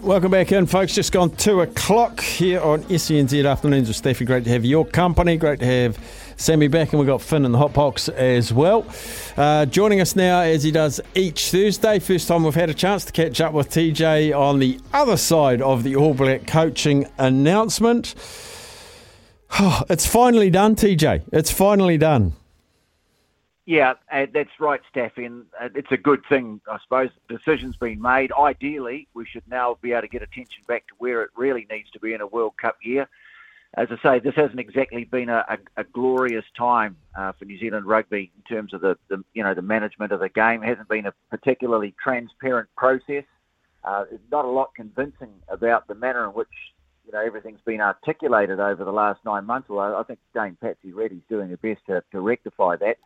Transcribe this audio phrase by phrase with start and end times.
[0.00, 0.94] Welcome back in, folks.
[0.94, 4.24] Just gone two o'clock here on SENZ Afternoons with Staffy.
[4.24, 5.36] Great to have your company.
[5.36, 5.98] Great to have
[6.36, 8.86] Sammy back, and we've got Finn in the hot box as well.
[9.36, 11.98] Uh, joining us now, as he does each Thursday.
[11.98, 15.62] First time we've had a chance to catch up with TJ on the other side
[15.62, 18.14] of the All Black coaching announcement.
[19.58, 21.22] Oh, it's finally done, TJ.
[21.32, 22.34] It's finally done.
[23.66, 27.08] Yeah, uh, that's right, Staffy, uh, it's a good thing, I suppose.
[27.28, 28.30] The decision's been made.
[28.38, 31.90] Ideally, we should now be able to get attention back to where it really needs
[31.92, 33.08] to be in a World Cup year.
[33.76, 37.58] As I say, this hasn't exactly been a, a, a glorious time uh, for New
[37.58, 40.62] Zealand rugby in terms of the, the, you know the management of the game.
[40.62, 43.24] It hasn't been a particularly transparent process.
[43.82, 46.48] Uh, there's not a lot convincing about the manner in which
[47.04, 49.68] you know everything's been articulated over the last nine months.
[49.70, 52.98] Although I think Dame Patsy Reddy's doing her best to, to rectify that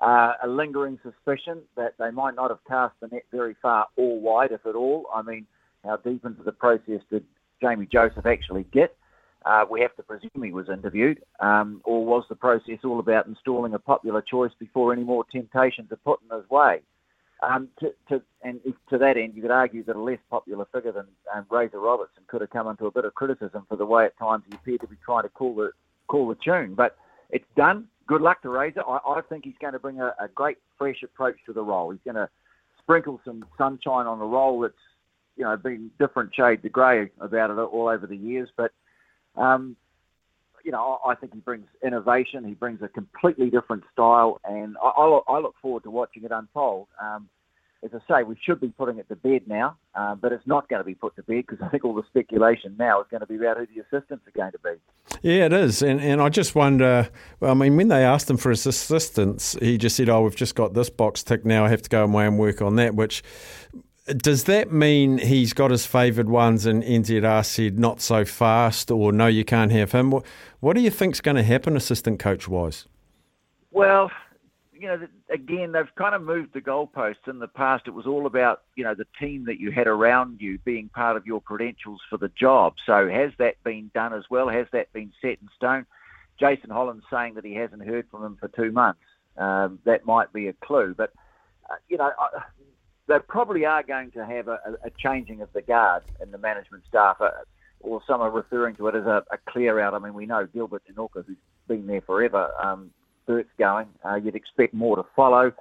[0.00, 4.20] uh, a lingering suspicion that they might not have cast the net very far or
[4.20, 5.06] wide, if at all.
[5.14, 5.46] I mean,
[5.84, 7.24] how deep into the process did
[7.60, 8.96] Jamie Joseph actually get?
[9.44, 13.26] Uh, we have to presume he was interviewed, um, or was the process all about
[13.26, 16.82] installing a popular choice before any more temptations are put in his way?
[17.42, 18.60] Um, to, to, and
[18.90, 22.24] to that end, you could argue that a less popular figure than um, Razor Robertson
[22.26, 24.80] could have come into a bit of criticism for the way at times he appeared
[24.80, 25.70] to be trying to call the
[26.08, 26.74] call the tune.
[26.74, 26.96] But
[27.30, 28.82] it's done good luck to Razor.
[28.86, 31.90] I, I think he's going to bring a, a, great, fresh approach to the role.
[31.90, 32.28] He's going to
[32.78, 34.74] sprinkle some sunshine on a role that's,
[35.36, 38.48] you know, been different shades of grey about it all over the years.
[38.56, 38.72] But,
[39.36, 39.76] um,
[40.64, 42.44] you know, I, I think he brings innovation.
[42.44, 46.24] He brings a completely different style, and I, I, look, I look forward to watching
[46.24, 46.88] it unfold.
[47.00, 47.28] Um,
[47.86, 50.68] as I say, we should be putting it to bed now, uh, but it's not
[50.68, 53.20] going to be put to bed because I think all the speculation now is going
[53.20, 55.18] to be about who the assistants are going to be.
[55.22, 57.08] Yeah, it is, and and I just wonder.
[57.40, 60.36] Well, I mean, when they asked him for his assistants, he just said, "Oh, we've
[60.36, 61.64] just got this box ticked now.
[61.64, 63.22] I have to go away and work on that." Which
[64.06, 69.12] does that mean he's got his favoured ones and NZR said not so fast, or
[69.12, 70.10] no, you can't have him?
[70.10, 70.24] What,
[70.60, 72.86] what do you think's going to happen, assistant coach wise?
[73.72, 74.10] Well,
[74.78, 77.28] you know, again, they've kind of moved the goalposts.
[77.28, 80.40] In the past, it was all about, you know, the team that you had around
[80.40, 82.74] you being part of your credentials for the job.
[82.84, 84.48] So has that been done as well?
[84.48, 85.86] Has that been set in stone?
[86.38, 89.00] Jason Holland's saying that he hasn't heard from him for two months.
[89.38, 90.94] Um, that might be a clue.
[90.96, 91.12] But,
[91.70, 92.42] uh, you know, I,
[93.06, 96.84] they probably are going to have a, a, changing of the guard in the management
[96.88, 97.30] staff, uh,
[97.80, 99.94] or some are referring to it as a, a clear out.
[99.94, 101.36] I mean, we know Gilbert Enoka, who's
[101.68, 102.90] been there forever, um,
[103.26, 103.88] Bert's going.
[104.04, 105.52] Uh, you'd expect more to follow.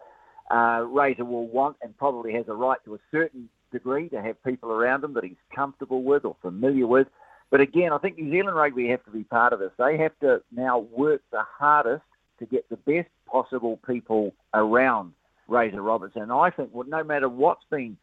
[0.52, 4.42] Uh, Razor will want and probably has a right to a certain degree to have
[4.44, 7.08] people around him that he's comfortable with or familiar with.
[7.52, 9.72] But again, I think New Zealand rugby have to be part of this.
[9.78, 12.04] They have to now work the hardest
[12.40, 15.14] to get the best possible people around
[15.48, 16.24] Razor Robertson.
[16.24, 17.98] And I think well, no matter what's been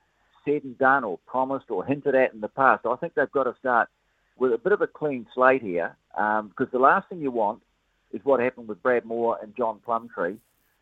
[0.45, 3.45] said and done or promised or hinted at in the past, I think they've got
[3.45, 3.89] to start
[4.39, 7.63] with a bit of a clean slate here because um, the last thing you want
[8.13, 10.37] is what happened with Brad Mooar and John Plumtree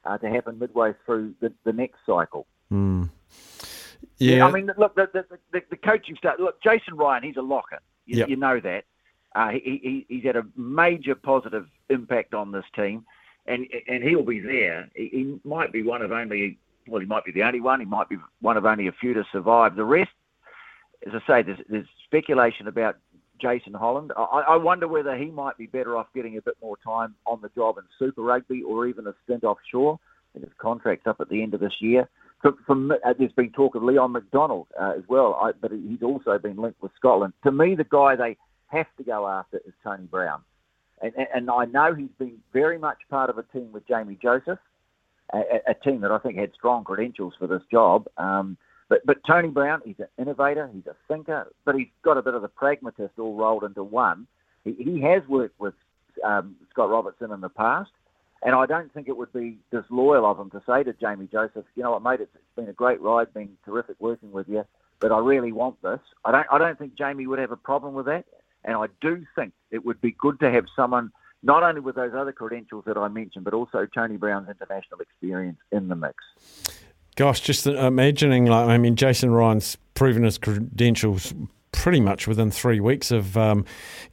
[0.05, 2.47] uh, to happen midway through the, the next cycle.
[2.73, 3.09] Mm.
[4.19, 4.37] Yeah.
[4.37, 4.47] yeah.
[4.47, 7.81] I mean, look, the, the, the, the, coaching staff, look, Jason Ryan, he's a locker.
[8.07, 8.29] You, yep.
[8.29, 8.85] you know that.
[9.35, 13.05] Uh, he, he, he's had a major positive impact on this team,
[13.47, 14.89] and and he'll be there.
[14.95, 16.59] He, he might be one of only,
[16.89, 17.79] well, he might be the only one.
[17.79, 19.77] He might be one of only a few to survive.
[19.77, 20.11] The rest,
[21.07, 22.97] as I say, there's, there's speculation about
[23.41, 24.13] Jason Holland.
[24.17, 27.41] I, I wonder whether he might be better off getting a bit more time on
[27.41, 29.99] the job in Super Rugby or even a stint offshore.
[30.35, 32.09] His contract's up at the end of this year.
[32.67, 36.39] From uh, there's been talk of Leon MacDonald uh, as well, I, but he's also
[36.39, 37.35] been linked with Scotland.
[37.45, 38.37] To me, the guy they
[38.69, 40.41] have to go after is Tony Brown,
[41.03, 44.19] and, and, and I know he's been very much part of a team with Jamie
[44.23, 44.59] Joseph,
[45.35, 48.07] a, a team that I think had strong credentials for this job.
[48.17, 48.57] Um,
[48.91, 52.35] but but Tony Brown, he's an innovator, he's a thinker, but he's got a bit
[52.35, 54.27] of the pragmatist all rolled into one.
[54.65, 55.75] He, he has worked with
[56.23, 57.93] um, Scott Robertson in the past,
[58.43, 61.65] and I don't think it would be disloyal of him to say to Jamie Joseph,
[61.77, 64.65] you know what, mate, it's, it's been a great ride, been terrific working with you,
[64.99, 66.01] but I really want this.
[66.25, 68.25] I don't I don't think Jamie would have a problem with that,
[68.65, 71.13] and I do think it would be good to have someone
[71.43, 75.59] not only with those other credentials that I mentioned, but also Tony Brown's international experience
[75.71, 76.17] in the mix.
[77.21, 81.35] Gosh, just imagining, like, I mean, Jason Ryan's proven his credentials
[81.71, 83.67] pretty much within three weeks of um,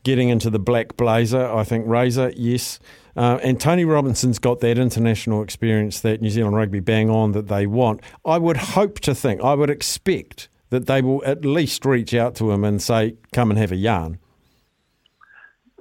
[0.04, 1.50] getting into the black blazer.
[1.50, 2.82] I think Razor, yes.
[3.16, 7.48] Uh, and Tony Robinson's got that international experience that New Zealand rugby bang on that
[7.48, 8.02] they want.
[8.26, 12.36] I would hope to think, I would expect that they will at least reach out
[12.36, 14.20] to him and say, come and have a yarn.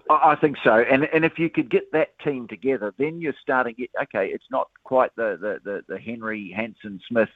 [0.08, 3.74] I think so, and and if you could get that team together, then you're starting.
[3.76, 7.28] It, okay, it's not quite the the the, the Henry Hansen Smith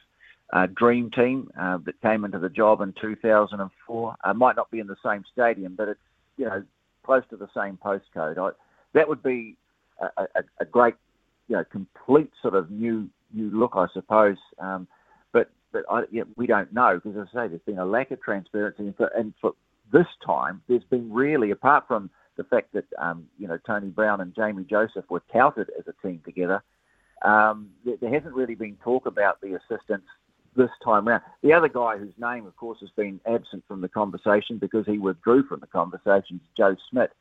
[0.53, 4.15] uh, dream team uh, that came into the job in 2004.
[4.23, 5.99] Uh, might not be in the same stadium, but it's
[6.37, 6.63] you know
[7.03, 8.37] close to the same postcode.
[8.37, 8.55] I,
[8.93, 9.57] that would be
[9.99, 10.95] a, a, a, great,
[11.47, 14.37] you know, complete sort of new new look, I suppose.
[14.59, 14.87] Um,
[15.31, 16.03] but but I,
[16.35, 19.07] we don't know because as I say, there's been a lack of transparency, and for,
[19.07, 19.53] and for
[19.91, 24.21] this time, there's been really apart from the fact that um, you know Tony Brown
[24.21, 26.63] and Jamie Joseph were touted as a team together.
[27.21, 30.07] Um, there, there hasn't really been talk about the assistants
[30.55, 31.21] this time round.
[31.43, 34.97] The other guy whose name, of course, has been absent from the conversation because he
[34.97, 37.11] withdrew from the conversation is Joe Schmidt.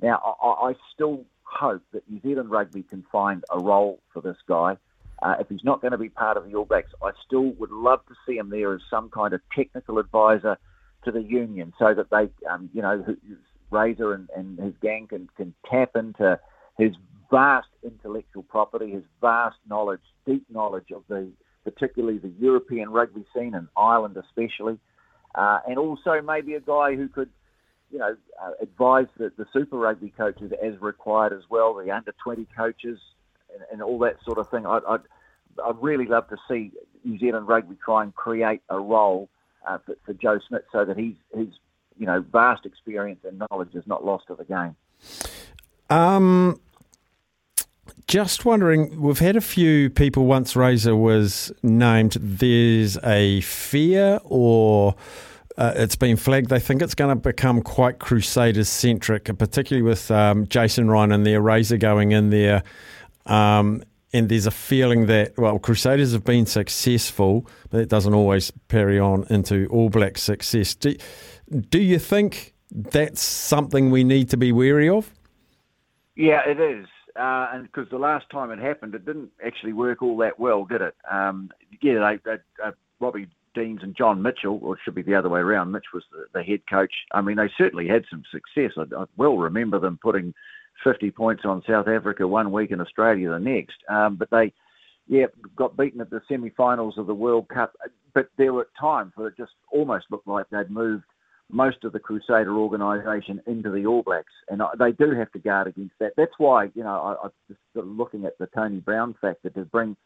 [0.00, 4.38] Now, I, I still hope that New Zealand Rugby can find a role for this
[4.48, 4.76] guy.
[5.22, 7.70] Uh, if he's not going to be part of the All Blacks, I still would
[7.70, 10.58] love to see him there as some kind of technical advisor
[11.04, 13.04] to the union so that they, um, you know,
[13.72, 16.38] Razor and, and his gang can, can tap into
[16.78, 16.92] his
[17.30, 21.30] vast intellectual property, his vast knowledge, deep knowledge of the
[21.64, 24.78] particularly the European rugby scene and Ireland especially,
[25.34, 27.30] uh, and also maybe a guy who could,
[27.90, 32.12] you know, uh, advise the, the Super Rugby coaches as required as well, the under
[32.22, 32.98] 20 coaches,
[33.54, 34.66] and, and all that sort of thing.
[34.66, 35.00] I'd, I'd,
[35.64, 36.72] I'd, really love to see
[37.04, 39.28] New Zealand Rugby try and create a role
[39.66, 41.48] uh, for, for Joe Schmidt so that he's, his,
[41.98, 44.76] you know, vast experience and knowledge is not lost to the game.
[45.90, 46.60] Um,
[48.06, 52.16] just wondering, we've had a few people once Razor was named.
[52.20, 54.94] There's a fear, or
[55.56, 56.48] uh, it's been flagged.
[56.48, 61.26] They think it's going to become quite Crusaders centric, particularly with um, Jason Ryan and
[61.26, 62.62] their Razor going in there.
[63.26, 68.52] Um, and there's a feeling that well, Crusaders have been successful, but it doesn't always
[68.68, 70.74] carry on into All Black success.
[70.74, 70.94] Do,
[71.60, 75.12] do you think that's something we need to be wary of?
[76.14, 80.02] Yeah, it is uh, and because the last time it happened, it didn't actually work
[80.02, 80.94] all that well, did it?
[81.10, 81.50] Um,
[81.80, 85.28] yeah, they, they, uh, Robbie Deans and John Mitchell, or it should be the other
[85.28, 85.72] way around.
[85.72, 86.92] Mitch was the, the head coach.
[87.12, 88.72] I mean, they certainly had some success.
[88.76, 90.32] I, I well remember them putting
[90.84, 93.76] 50 points on South Africa one week and Australia the next.
[93.88, 94.52] Um, but they,
[95.06, 97.74] yeah, got beaten at the semi-finals of the World Cup.
[98.14, 101.04] But there were times where it just almost looked like they'd moved
[101.52, 105.68] most of the Crusader organisation into the All Blacks, and they do have to guard
[105.68, 106.12] against that.
[106.16, 109.50] That's why you know I, I just sort of looking at the Tony Brown factor
[109.50, 109.96] to bring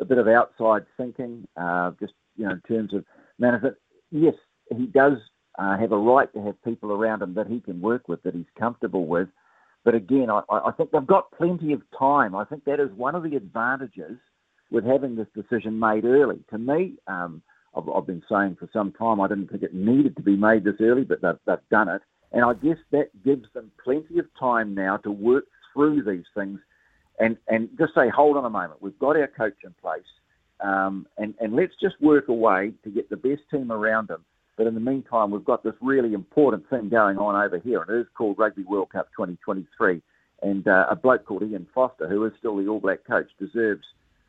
[0.00, 3.04] a bit of outside thinking, uh, just you know in terms of
[3.38, 3.76] management.
[4.10, 4.34] Yes,
[4.76, 5.18] he does
[5.58, 8.34] uh, have a right to have people around him that he can work with, that
[8.34, 9.28] he's comfortable with.
[9.84, 12.34] But again, I, I think they've got plenty of time.
[12.34, 14.18] I think that is one of the advantages
[14.70, 16.40] with having this decision made early.
[16.50, 16.94] To me.
[17.06, 17.42] Um,
[17.76, 20.64] I've, I've, been saying for some time I didn't think it needed to be made
[20.64, 22.02] this early, but they've, they've done it.
[22.32, 26.58] And I guess that gives them plenty of time now to work through these things
[27.18, 30.02] and, and just say, hold on a moment, we've got our coach in place,
[30.60, 34.24] um, and, and let's just work away to get the best team around him.
[34.56, 37.90] But in the meantime, we've got this really important thing going on over here, and
[37.90, 40.02] it is called Rugby World Cup 2023.
[40.42, 43.84] And uh, a bloke called Ian Foster, who is still the All Black coach, deserves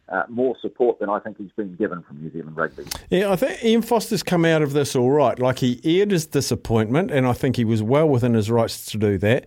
[0.10, 2.86] uh, more support than I think he's been given from New Zealand rugby.
[3.10, 5.38] Yeah, I think Ian Foster's come out of this all right.
[5.38, 8.98] Like he aired his disappointment, and I think he was well within his rights to
[8.98, 9.46] do that.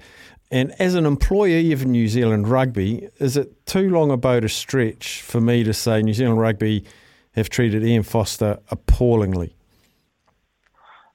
[0.51, 4.49] And as an employee of New Zealand rugby, is it too long a boat a
[4.49, 6.85] stretch for me to say New Zealand rugby
[7.33, 9.55] have treated Ian Foster appallingly?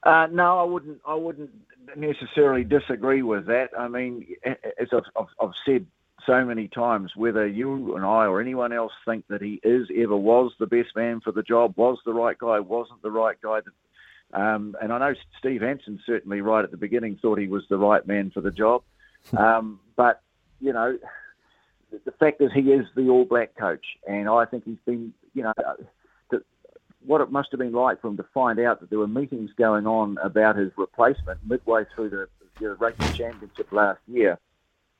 [0.02, 1.00] Uh, no, I wouldn't.
[1.06, 1.50] I wouldn't
[1.96, 3.70] necessarily disagree with that.
[3.78, 5.86] I mean, as I've, I've, I've said
[6.26, 10.16] so many times, whether you and I or anyone else think that he is, ever
[10.16, 13.60] was the best man for the job, was the right guy, wasn't the right guy.
[14.32, 17.78] Um, and I know Steve Hansen certainly right at the beginning thought he was the
[17.78, 18.82] right man for the job.
[19.36, 20.20] Um, but,
[20.60, 20.98] you know,
[22.04, 23.84] the, fact is he is the All Black coach.
[24.08, 25.52] And I think he's been, you know,
[26.30, 26.42] to,
[27.04, 29.50] what it must have been like for him to find out that there were meetings
[29.56, 32.28] going on about his replacement midway through the,
[32.60, 34.38] the rugby championship last year.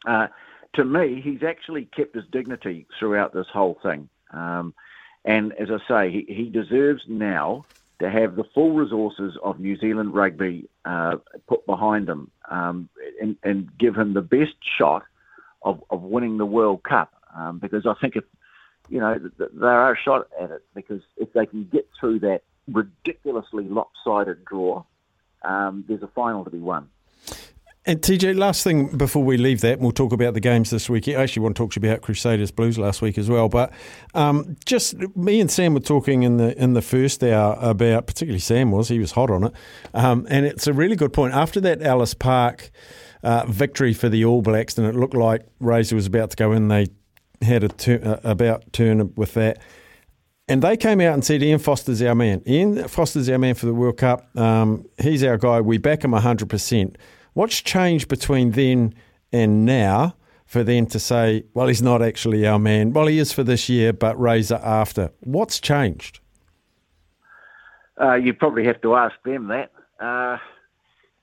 [0.06, 0.28] Uh,
[0.75, 4.08] to me, he's actually kept his dignity throughout this whole thing.
[4.30, 4.75] Um,
[5.25, 7.64] and as I say, he, he, deserves now
[7.99, 11.16] to have the full resources of New Zealand rugby uh,
[11.49, 12.88] put behind him um,
[13.20, 15.04] and, and, give him the best shot
[15.62, 17.12] of, of winning the World Cup.
[17.35, 18.25] Um, because I think if
[18.88, 22.42] you know they are a shot at it, because if they can get through that
[22.70, 24.85] ridiculously lopsided draw,
[25.42, 26.88] um, there's a final to be won.
[27.88, 31.07] And TJ, last thing before we leave that, we'll talk about the games this week.
[31.07, 33.49] I actually want to talk to you about Crusaders Blues last week as well.
[33.49, 33.73] But
[34.12, 38.40] um, just me and Sam were talking in the in the first hour about, particularly
[38.40, 39.52] Sam was, he was hot on it,
[39.95, 41.33] um, and it's a really good point.
[41.35, 42.73] After that Ellis Park
[43.23, 46.50] uh, victory for the All Blacks, and it looked like Razor was about to go
[46.50, 46.88] in, they
[47.40, 49.61] had a turn, uh, about turn with that.
[50.49, 52.43] And they came out and said, Ian Foster's our man.
[52.47, 54.28] Ian Foster's our man for the World Cup.
[54.37, 55.61] Um, he's our guy.
[55.61, 56.97] We back him 100%.
[57.37, 58.95] What's changed between then
[59.31, 60.16] and now
[60.47, 62.95] for them to say, well, he's not actually our man?
[62.95, 65.11] Well, he is for this year, but Razor after.
[65.21, 66.21] What's changed?
[68.00, 69.71] Uh, you probably have to ask them that.
[70.00, 70.38] Uh,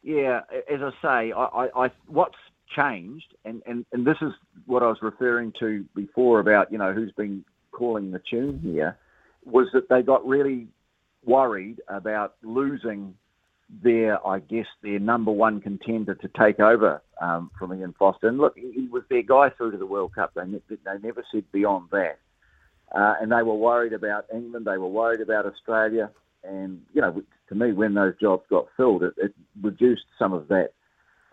[0.04, 0.42] yeah,
[0.72, 2.38] as I say, I, I, I, what's
[2.70, 4.34] changed, and, and, and this is
[4.68, 8.96] what I was referring to before about, you know, who's been calling the tune here,
[9.46, 10.68] was that they got really
[11.26, 13.16] worried about losing
[13.82, 18.28] their, I guess, their number one contender to take over um, from Ian Foster.
[18.28, 20.34] And look, he was their guy through to the World Cup.
[20.36, 22.20] They, they never said beyond that.
[22.94, 24.66] Uh, and they were worried about England.
[24.66, 26.12] They were worried about Australia.
[26.44, 30.48] And, you know, to me, when those jobs got filled, it, it reduced some of
[30.50, 30.74] that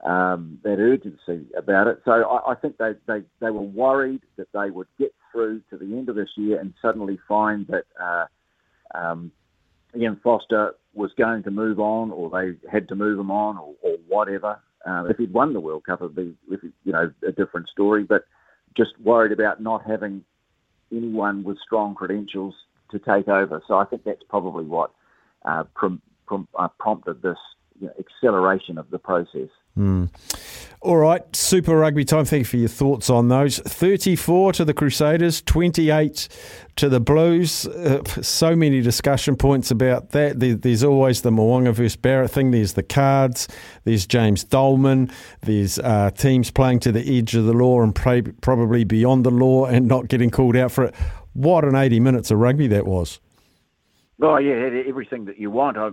[0.03, 2.01] um, that urgency about it.
[2.07, 5.77] So I, I think they, they, they were worried that they would get through to
[5.77, 8.25] the end of this year and suddenly find that uh,
[8.95, 9.31] um,
[9.95, 13.75] Ian Foster was going to move on, or they had to move him on, or,
[13.83, 14.61] or whatever.
[14.85, 18.05] Um, if he'd won the World Cup, it'd be you know a different story.
[18.05, 18.25] But
[18.77, 20.25] just worried about not having
[20.93, 22.55] anyone with strong credentials
[22.91, 23.63] to take over.
[23.69, 24.91] So I think that's probably what
[25.45, 27.39] uh, prom- prom- uh, prompted this
[27.81, 29.49] you know, acceleration of the process.
[29.79, 30.09] Mm.
[30.83, 32.25] All right, Super Rugby time.
[32.25, 33.59] Thank you for your thoughts on those.
[33.59, 36.27] 34 to the Crusaders, 28
[36.77, 37.67] to the Blues.
[37.67, 40.41] Uh, so many discussion points about that.
[40.41, 42.51] There, there's always the Mo'unga versus Barrett thing.
[42.51, 43.47] There's the cards.
[43.85, 45.13] There's James Dolman.
[45.43, 49.31] There's uh, teams playing to the edge of the law and pray, probably beyond the
[49.31, 50.95] law and not getting called out for it.
[51.35, 53.21] What an 80 minutes of rugby that was.
[54.23, 55.77] Oh, yeah, everything that you want.
[55.77, 55.91] I,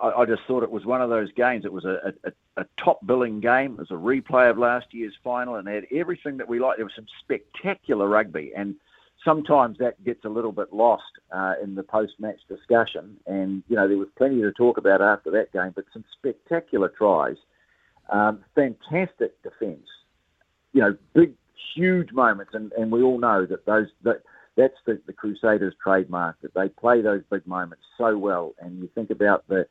[0.00, 1.64] I, I, just thought it was one of those games.
[1.64, 3.72] It was a, a, a, top billing game.
[3.72, 6.78] It was a replay of last year's final and had everything that we liked.
[6.78, 8.76] There was some spectacular rugby, and
[9.24, 13.16] sometimes that gets a little bit lost uh, in the post-match discussion.
[13.26, 16.88] And you know there was plenty to talk about after that game, but some spectacular
[16.88, 17.36] tries,
[18.10, 19.88] um, fantastic defence.
[20.72, 21.34] You know, big,
[21.74, 24.22] huge moments, and, and we all know that those that
[24.56, 28.54] that's the, the Crusaders' trademark that they play those big moments so well.
[28.60, 29.66] And you think about the,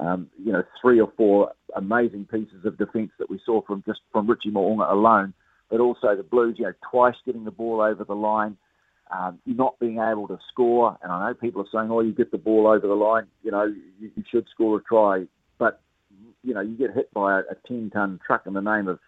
[0.00, 4.00] um, you know, three or four amazing pieces of defence that we saw from just
[4.12, 5.32] from Richie Mo'unga alone,
[5.70, 8.56] but also the Blues, you know, twice getting the ball over the line,
[9.10, 10.98] um, not being able to score.
[11.02, 13.50] And I know people are saying, "Oh, you get the ball over the line, you
[13.50, 15.26] know, you, you should score a try,"
[15.58, 15.80] but
[16.44, 18.98] you know, you get hit by a, a ten-ton truck in the name of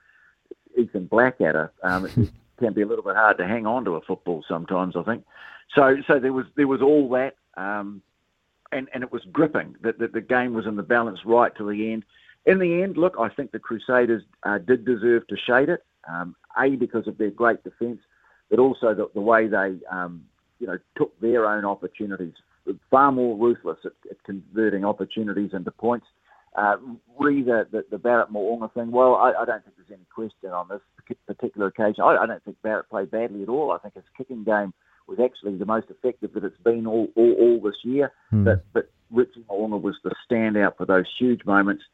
[0.79, 1.73] Ethan Blackadder.
[1.83, 4.95] Um, can be a little bit hard to hang on to a football sometimes.
[4.97, 5.25] I think.
[5.75, 8.03] So so there was there was all that, um,
[8.73, 9.75] and and it was gripping.
[9.83, 12.05] That the, the game was in the balance right to the end.
[12.47, 15.85] In the end, look, I think the Crusaders uh, did deserve to shade it.
[16.09, 18.01] Um, a because of their great defence,
[18.49, 20.25] but also the, the way they um,
[20.59, 22.35] you know took their own opportunities.
[22.91, 26.07] Far more ruthless at, at converting opportunities into points.
[26.57, 26.77] Uh,
[27.19, 30.51] re the, the, the Barrett Mo'unga thing, well, I, I, don't think there's any question
[30.51, 30.81] on this
[31.27, 32.03] particular occasion.
[32.03, 33.71] I, I, don't think Barrett played badly at all.
[33.71, 34.75] I think his kicking game
[35.07, 38.13] was actually the most effective that it's been all, all, all this year.
[38.33, 38.45] Mm.
[38.45, 41.85] But, but Richie Mo'unga was the standout for those huge moments.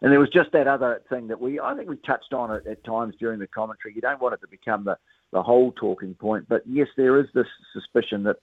[0.00, 2.66] And there was just that other thing that we, I think we touched on it
[2.68, 3.94] at times during the commentary.
[3.96, 4.96] You don't want it to become the,
[5.32, 6.46] the whole talking point.
[6.48, 8.36] But yes, there is this suspicion that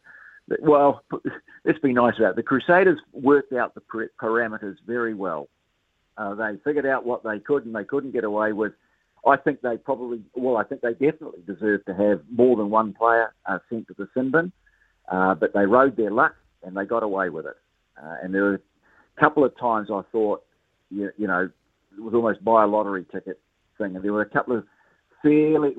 [0.62, 1.04] well,
[1.66, 2.36] let's be nice about it.
[2.36, 5.48] The Crusaders worked out the parameters very well.
[6.18, 8.74] Uh, they figured out what they could and they couldn't get away with.
[9.26, 12.94] I think they probably, well, I think they definitely deserve to have more than one
[12.94, 14.52] player uh, sent to the sin bin,
[15.12, 17.58] uh, but they rode their luck and they got away with it.
[18.02, 20.44] Uh, and there were a couple of times I thought,
[20.90, 21.50] you, you know,
[21.98, 23.40] it was almost buy a lottery ticket
[23.78, 24.66] thing, and there were a couple of
[25.22, 25.76] fairly,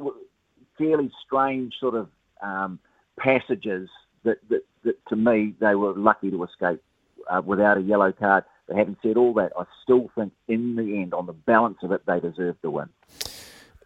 [0.79, 2.09] fairly strange sort of
[2.43, 2.79] um,
[3.19, 3.89] passages
[4.25, 6.83] that, that, that, to me, they were lucky to escape
[7.31, 8.45] uh, without a yellow card.
[8.73, 11.93] But having said all that, I still think in the end, on the balance of
[11.93, 12.89] it, they deserve to win.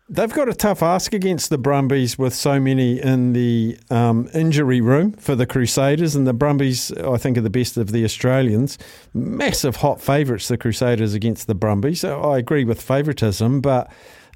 [0.09, 4.81] They've got a tough ask against the Brumbies with so many in the um, injury
[4.81, 6.15] room for the Crusaders.
[6.15, 8.79] And the Brumbies, I think, are the best of the Australians.
[9.13, 12.05] Massive hot favourites, the Crusaders against the Brumbies.
[12.05, 13.91] I agree with favouritism, but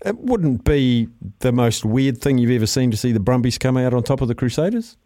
[0.04, 3.76] it wouldn't be the most weird thing you've ever seen to see the Brumbies come
[3.76, 4.97] out on top of the Crusaders.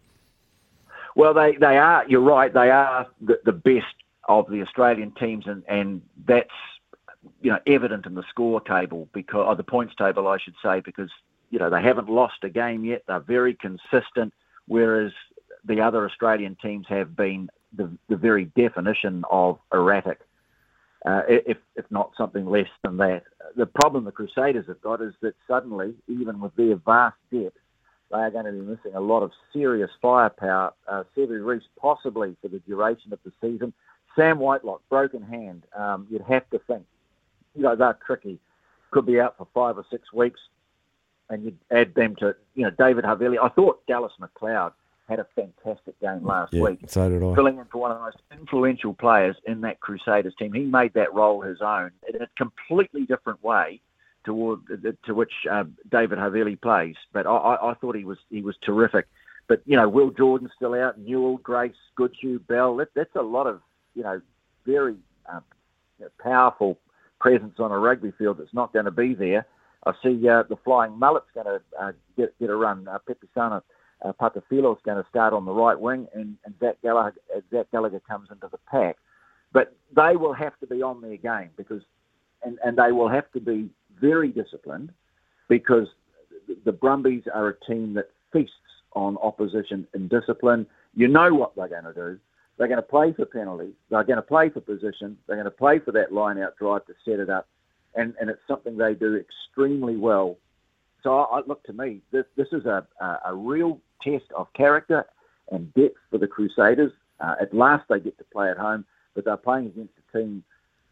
[1.15, 3.85] Well, they, they are, you're right, they are the, the best
[4.27, 6.49] of the Australian teams, and, and that's
[7.41, 10.79] you know, evident in the score table because, or the points table, I should say,
[10.79, 11.09] because
[11.49, 13.03] you know they haven't lost a game yet.
[13.07, 14.33] They're very consistent,
[14.67, 15.11] whereas
[15.63, 20.19] the other Australian teams have been the, the very definition of erratic,
[21.05, 23.23] uh, if if not something less than that.
[23.55, 27.57] The problem the Crusaders have got is that suddenly, even with their vast depth,
[28.11, 30.73] they are going to be missing a lot of serious firepower.
[30.87, 33.73] Uh, Sevu Reece possibly for the duration of the season.
[34.15, 35.63] Sam Whitelock, broken hand.
[35.75, 36.85] Um, you'd have to think
[37.55, 38.39] you know, they're tricky.
[38.91, 40.39] Could be out for five or six weeks,
[41.29, 43.37] and you'd add them to, you know, David Havili.
[43.41, 44.73] I thought Dallas McLeod
[45.09, 46.79] had a fantastic game last yeah, week.
[46.87, 47.35] So did I.
[47.35, 50.53] Filling in for one of the most influential players in that Crusaders team.
[50.53, 53.81] He made that role his own in a completely different way
[54.23, 54.61] toward
[55.05, 56.95] to which uh, David Havili plays.
[57.13, 59.07] But I, I thought he was he was terrific.
[59.47, 62.77] But you know, Will Jordan still out, Newell, Grace, Goodhue, Bell.
[62.77, 63.61] That, that's a lot of
[63.95, 64.21] you know
[64.65, 64.95] very
[65.31, 65.43] um,
[66.21, 66.77] powerful
[67.19, 69.45] presence on a rugby field that's not going to be there.
[69.85, 72.87] I see uh, the Flying Mullet's going to uh, get, get a run.
[72.87, 73.61] Uh, Pepesana
[74.03, 77.67] uh, Patafilo's going to start on the right wing, and, and Zach, Gallagher, uh, Zach
[77.71, 78.97] Gallagher comes into the pack.
[79.53, 81.81] But they will have to be on their game because,
[82.43, 84.91] and, and they will have to be very disciplined
[85.47, 85.87] because
[86.65, 88.53] the Brumbies are a team that feasts
[88.93, 90.65] on opposition and discipline.
[90.95, 92.19] You know what they're going to do.
[92.57, 93.73] They're going to play for penalties.
[93.89, 95.17] They're going to play for position.
[95.27, 97.47] They're going to play for that line out drive to set it up.
[97.95, 100.37] And, and it's something they do extremely well.
[101.03, 104.51] So I, I look to me, this, this is a, a, a, real test of
[104.53, 105.05] character
[105.51, 106.91] and depth for the Crusaders.
[107.19, 110.43] Uh, at last, they get to play at home, but they're playing against a team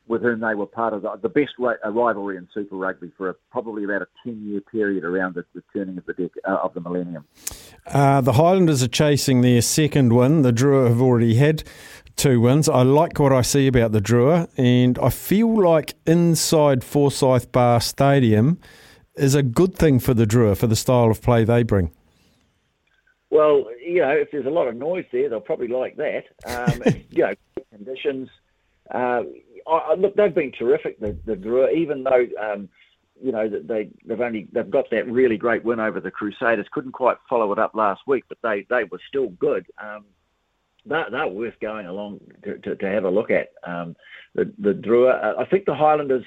[0.08, 3.30] with whom they were part of the, the best ra- rivalry in Super Rugby for
[3.30, 6.58] a, probably about a 10 year period around the, the turning of the, dec- uh,
[6.64, 7.26] of the millennium.
[7.88, 10.42] Uh, the Highlanders are chasing their second win.
[10.42, 11.64] The Drua have already had
[12.16, 12.68] two wins.
[12.68, 17.82] I like what I see about the Drua, and I feel like inside Forsyth Bar
[17.82, 18.60] Stadium
[19.16, 21.92] is a good thing for the Drua for the style of play they bring.
[23.30, 26.26] Well, you know, if there's a lot of noise there, they'll probably like that.
[26.46, 27.34] Um, you know,
[27.72, 28.30] conditions.
[28.92, 29.24] Uh,
[29.68, 31.00] I, look, they've been terrific.
[31.00, 32.70] The, the even though um,
[33.22, 36.68] you know they they've only they've got that really great win over the Crusaders.
[36.72, 39.66] Couldn't quite follow it up last week, but they they were still good.
[39.82, 40.06] Um,
[40.86, 43.54] they're, they're worth going along to, to, to have a look at.
[43.66, 43.96] Um,
[44.36, 46.26] the the Drua, uh, I think the Highlanders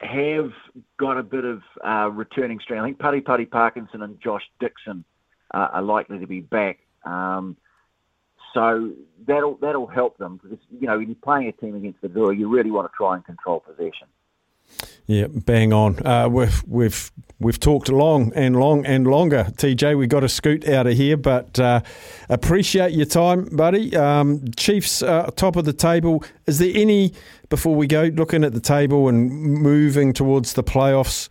[0.00, 0.52] have
[0.98, 2.82] got a bit of uh, returning strength.
[2.82, 5.04] I think Pari Pari Parkinson and Josh Dickson
[5.52, 6.78] uh, are likely to be back.
[7.04, 7.56] Um,
[8.54, 8.92] so
[9.26, 12.36] that'll that'll help them because you know when you're playing a team against the Drua,
[12.36, 14.08] you really want to try and control possession.
[15.06, 16.06] Yeah, bang on.
[16.06, 19.44] Uh, we've we've we've talked long and long and longer.
[19.56, 21.80] TJ, we got to scoot out of here, but uh,
[22.28, 23.96] appreciate your time, buddy.
[23.96, 26.22] Um, Chiefs uh, top of the table.
[26.46, 27.14] Is there any
[27.48, 31.28] before we go looking at the table and moving towards the playoffs?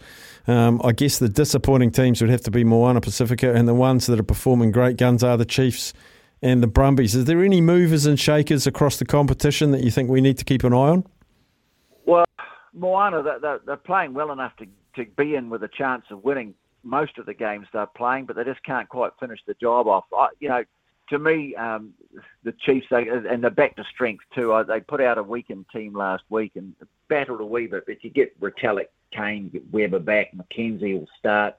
[0.47, 4.07] Um, I guess the disappointing teams would have to be Moana Pacifica, and the ones
[4.07, 5.93] that are performing great guns are the Chiefs
[6.41, 7.15] and the Brumbies.
[7.15, 10.45] Is there any movers and shakers across the competition that you think we need to
[10.45, 11.05] keep an eye on?
[12.05, 12.25] Well,
[12.73, 17.17] Moana, they're, playing well enough to, to be in with a chance of winning most
[17.17, 20.05] of the games they're playing, but they just can't quite finish the job off.
[20.13, 20.63] I, you know,
[21.09, 21.93] to me, um,
[22.43, 24.63] the Chiefs, they, and they're back to strength too.
[24.67, 26.75] They put out a weakened team last week and
[27.07, 31.07] battled a wee bit, but you get Retallick, Cane, you get Weber back, McKenzie will
[31.17, 31.55] start.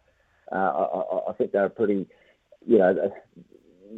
[0.53, 2.07] Uh, I, I, think they're pretty,
[2.67, 3.13] you know,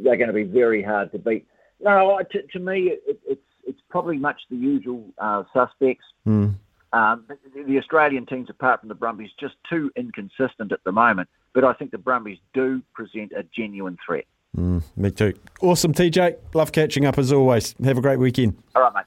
[0.03, 1.47] they're going to be very hard to beat.
[1.81, 6.05] No, to, to me, it, it's it's probably much the usual uh, suspects.
[6.27, 6.55] Mm.
[6.93, 11.29] Um, the, the Australian teams, apart from the Brumbies, just too inconsistent at the moment.
[11.55, 14.25] But I think the Brumbies do present a genuine threat.
[14.57, 15.35] Mm, me too.
[15.61, 16.37] Awesome, TJ.
[16.55, 17.75] Love catching up as always.
[17.85, 18.57] Have a great weekend.
[18.75, 19.05] All right, mate.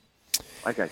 [0.66, 0.90] Okay.